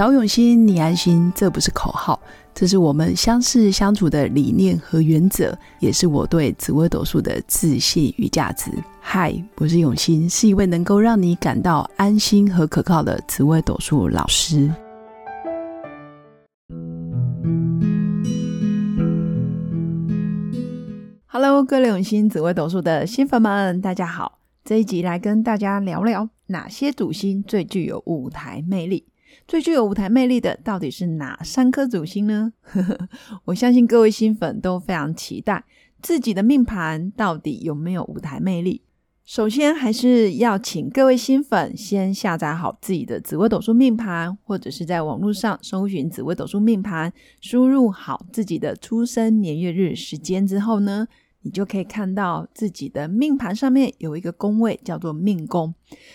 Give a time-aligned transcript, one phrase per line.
[0.00, 2.18] 找永新，你安心，这不是口号，
[2.54, 8.70] 这是我们相识相处的理念和原则，也是我对紫微斗数的自信与价值。
[8.98, 14.72] 嗨，我是永新，是一位能够让你感到安心和可靠的紫微斗数老师。
[21.26, 24.38] Hello，各位永新紫微斗数的新粉们，大家好！
[24.64, 29.09] 这一集来跟大家聊聊哪些主星最具有舞台魅力。
[29.46, 32.52] 最具有舞台魅力的到底是哪三颗主星呢？
[33.46, 35.64] 我相信各位新粉都非常期待
[36.00, 38.82] 自己的命盘到底有没有舞台魅力。
[39.24, 51.06] 首先，还是要请各位新粉先下载好自己的紫微斗数命盘，或者是在网络上搜寻紫微斗数命盘，输入好自己的出生年月日时间之后呢？
[51.42, 55.74] 你就可以看到自己的命盘上面有一个宫位叫做命宫，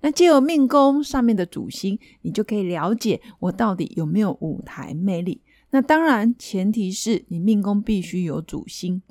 [0.00, 5.40] 那借由命宫上面的主星，你就可以了解我到底有没有舞台魅力。
[5.70, 9.02] 那当然前提是你命宫必须有主星。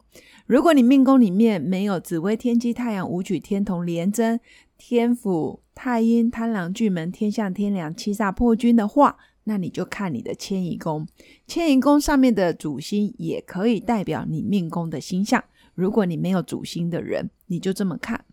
[0.46, 4.40] 如果你命宫里面没有紫微、天机、太阳、武曲、天同、廉贞、
[4.78, 11.08] 天府、太阴、贪狼、巨门、天象、天梁、七煞、破军的话，那你就看你的迁移宫。
[11.48, 15.44] 迁移宫上面的主星也可以代表你命宫的星象。
[15.76, 18.26] 如果你没有主心的人，你就这么看。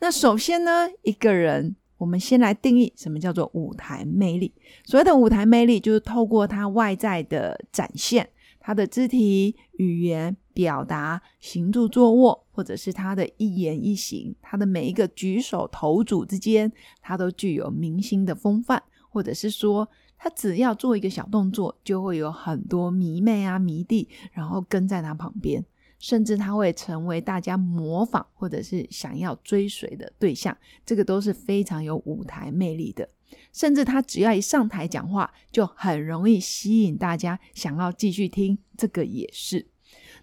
[0.00, 4.52] 那首先呢，一个人，我们先来定义什么叫做舞台魅力。
[4.84, 8.28] 所谓的舞台魅力，就是透过他外在的展现，
[8.60, 16.72] 他的肢体语言表达、行住坐卧，或者是他的一言一行，他的每一个举手投足之间，
[17.02, 25.64] 他都具有明星的风范，或者是说，他只要做一个小动作，就会有很多迷妹啊、迷弟，然后跟在他旁边。
[25.98, 33.08] 甚至他会成为大家模仿或者是想要追随的对象，这个都是非常有舞台魅力的。
[33.52, 39.66] 甚至他只要一上台讲话，就很容易吸引大家想要继续听，这个也是。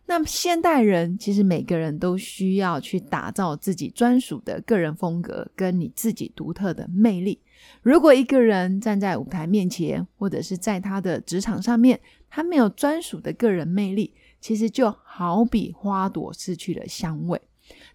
[0.07, 7.39] 那么现代人其实每个人都需要去打造自己专属的个人风格，跟你自己独特的魅力。
[7.81, 11.99] 如果一个人站在舞台面前，或者是在他的职场上面，
[12.35, 14.13] 他没有专属的个人魅力。
[14.41, 17.41] 其实就好比花朵失去了香味，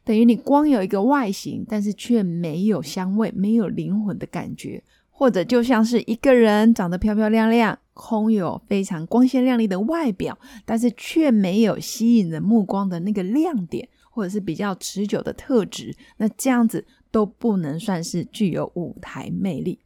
[0.03, 19.79] 等于你光有一个外形，但是却没有香味、没有灵魂的感觉；或者就像是一个人长得漂漂亮亮，空有非常光鲜亮丽的外表，但是却没有吸引人目光的那个亮点，或者是比较持久的特质，那这样子都不能算是具有舞台魅力。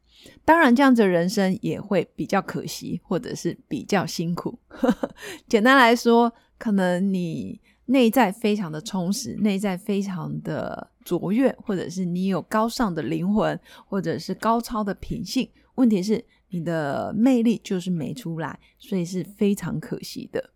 [0.44, 4.58] 当然，这样子的人生也会比较可惜，或者是比较辛苦。
[5.48, 6.32] 简单来说。
[6.56, 15.50] 可能你内在非常的充实，内在非常的卓越，或者是你有高尚的灵魂，或者是高超的品性。
[15.74, 20.53] 问题是你的魅力就是没出来，所以是非常可惜的。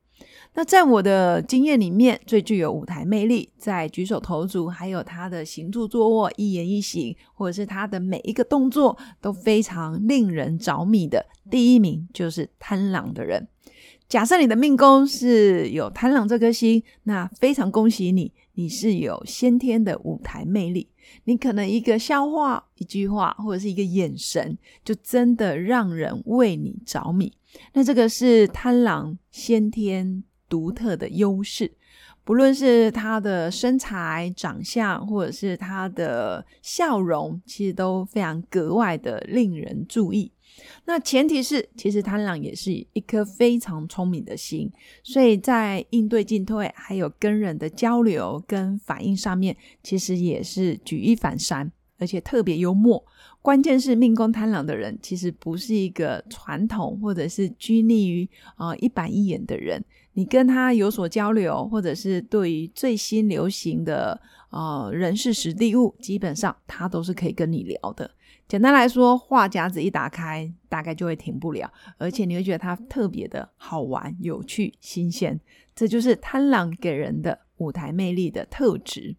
[0.55, 13.47] 那在我的经验里面，最具有舞台魅力，在举手投足，还有他的行住坐卧、一言一行，或者是他的每一个动作都非常令人着迷的，第一名就是贪狼的人。
[14.09, 20.89] 假设你的命宫是有贪狼这颗星，那非常恭喜你，你是有先天的舞台魅力。
[21.23, 27.33] 你可能一个笑话、一句话或者是一个眼神，就真的让人为你着迷。
[27.73, 31.73] 那这个是贪狼先天独特的优势，
[32.25, 40.33] 不论是他的身材、长相，或者是他的笑容，其实都非常格外的令人注意。
[40.85, 44.71] 那前提是，其实贪狼也是一颗非常聪明的心，
[45.03, 53.05] 所以在应对进退，还有跟人的交流跟反应上面，其实也是举一反三，而且特别幽默。
[53.41, 59.83] 关键是命宫贪狼的人，其实不是一个传统或者是拘泥于啊一板一眼的人。
[60.15, 68.11] 你跟他有所交流，或者是对于最新流行的呃人事实地物，基本上他都是可以跟你聊的。
[68.47, 75.39] 简单来说，话匣子一打开，大概就会停不了，而且你会觉得它特别的好玩、有趣、新鲜。
[75.75, 79.15] 这就是贪狼给人的舞台魅力的特质。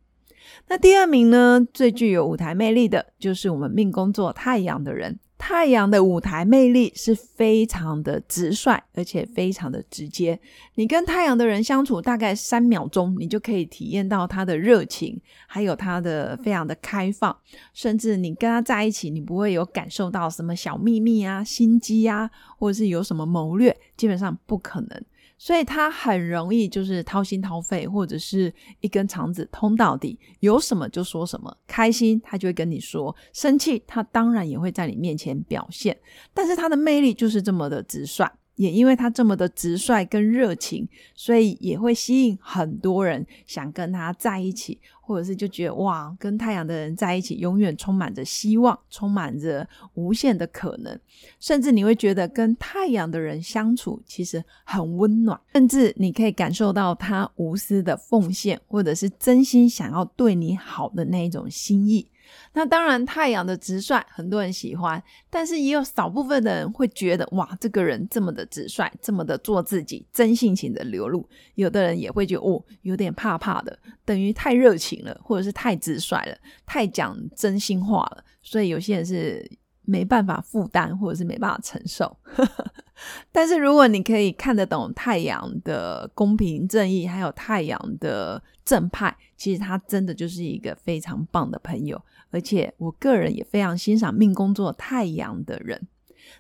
[0.68, 5.20] 那第二名呢，最具有舞台魅力的就是我们命宫做太阳的人。
[5.52, 10.40] 太阳的舞台魅力是非常的直率，而且非常的直接。
[10.76, 17.36] 你跟太阳的人相处大概三秒钟，你就可以体验到他的热情，还有他的非常的开放。
[17.74, 22.30] 甚至你跟他在一起，你不会有感受到什么小秘密啊、心机啊，
[22.60, 25.04] 或者是有什么谋略，基本上不可能。
[25.42, 31.56] 所以他很容易就是掏心掏肺，或者是一根肠子通到底，有什么就说什么。
[31.66, 35.98] 开心他就会跟你说，生气他当然也会在你面前表现。
[36.34, 38.30] 但是他的魅力就是这么的直率。
[38.60, 40.86] 也因为他这么的直率跟热情，
[41.16, 51.00] 所以也会吸引很多人想跟他在一起，或者是就觉得哇，跟太阳的人在一起，永远充满着希望，充满着无限的可能。
[51.40, 62.06] 甚至你会觉得跟太阳的人相处其实很温暖，甚至你可以感受到他无私的奉献，或者是真心想要对你好的那一种心意。
[62.54, 71.28] 那当然，太阳的直率很多人喜欢，但是也有少部分的人会觉得，哇，这个人这么的直率，这么的做自己，真性情的流露。
[71.56, 78.24] 有的人也会觉得，哦，有点怕怕的，等于太热情了，或者是太直率了，太讲真心话了。
[78.42, 79.50] 所以有些人是
[79.84, 82.18] 没办法负担，或者是没办法承受。
[83.32, 92.02] 但是如果你可以看得懂太阳的公平正义，还有太阳的正派，其实他真的就是一个非常棒的朋友。
[92.32, 95.88] 而且我个人也非常欣赏命工作太阳的人。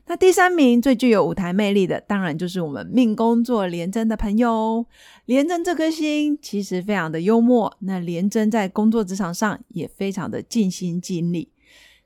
[0.05, 4.85] 那第三名最具有舞台魅力的，当然就是我们命工作廉贞的朋友。
[5.25, 11.51] 廉贞这颗星其实非常的幽默，那廉贞在工作职场上也非常的尽心尽力，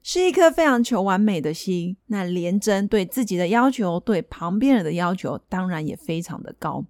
[0.01, 1.97] 是一颗非常求完美的心。
[2.07, 6.86] 那廉贞对自己的要求，对旁边人的要求，当然也非常的高。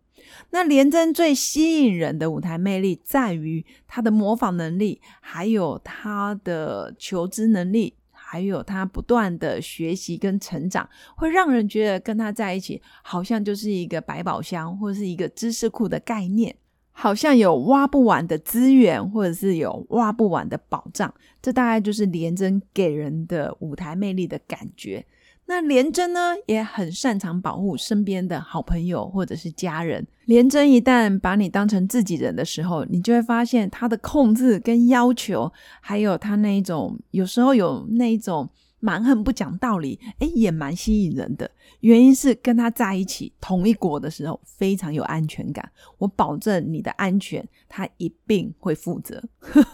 [0.52, 16.56] 那廉贞最吸引人的舞台魅力，在于他的模仿能力，还有他的求知能力，还有他不断的学习跟成长，会让人觉得跟他在一起，好像就是一个百宝箱，或是一个知识库的概念，
[16.92, 21.14] 好像有挖不完的资源，或者是有挖不完的宝藏。
[21.42, 25.06] 这大概就是廉贞给人的舞台魅力的感觉。
[25.46, 30.08] 那廉贞呢，也很擅长保护身边的好朋友或者是家人。
[30.26, 35.52] 廉贞一旦把你当成自己人的时候，你就会发现他的控制跟要求，
[35.82, 38.50] 还有他那一种有时候有那一种
[38.80, 41.52] 蛮横不讲道理，诶，也蛮吸引人的。
[41.82, 45.70] 原因是跟他在一起同一国的时候，非常有安全感。
[45.98, 49.22] 我保证你的安全，他一定会负责。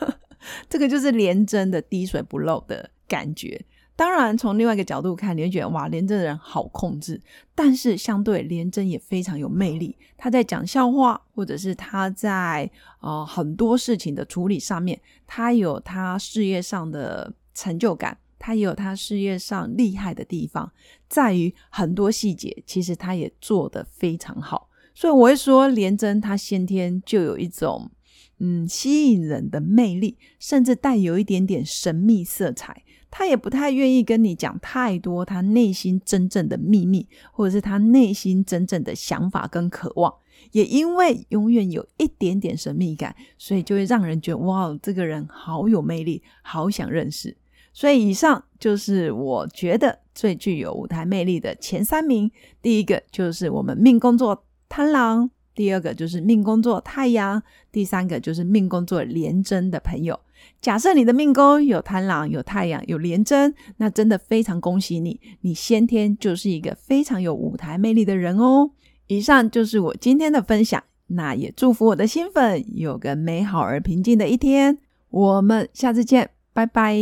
[0.68, 3.64] 这个就是廉贞的滴水不漏的感觉。
[4.00, 7.22] 当然，从另外一个角度看，你会觉得哇，廉贞的人好控制。
[7.54, 9.94] 但是相对廉贞也非常有魅力。
[10.16, 14.98] 他在讲笑话，或者是他在呃很多事情的处理上面，
[15.28, 20.72] 他有他事业上的成就感，他也有他事业上厉害的地方，
[21.10, 24.70] 在于很多细节，其实他也做得非常好。
[24.96, 27.92] 所以我会说，廉贞他先天就有一种
[28.40, 32.84] 嗯吸引人的魅力，甚至带有一点点神秘色彩。
[33.12, 40.14] 他也不太愿意跟你讲太多他内心真正的秘密，或者是他内心真正的想法跟渴望。
[40.52, 47.36] 也因为永远有一点点神秘感，所以就会让人觉得哇，这个人好有魅力，好想认识。
[47.74, 52.30] 所以以上就是我觉得最具有舞台魅力的前三名。
[52.62, 55.30] 第一个就是我们命工作贪狼。
[55.60, 60.18] 第二个就是命宫座太阳，第三个就是命宫座廉贞的朋友。
[60.62, 68.72] 假设你的命宫有贪狼、有太阳、有廉贞，那真的非常恭喜你，你先天就是一个非常有舞台魅力的人哦。
[69.08, 74.78] 以上就是我今天的分享，那也祝福我的新粉有个美好而平静的一天。
[75.10, 76.96] 我们下次见，拜拜。